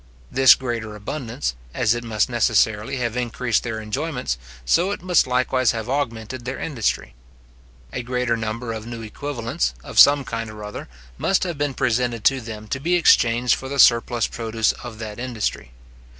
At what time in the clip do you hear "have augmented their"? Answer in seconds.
5.73-6.57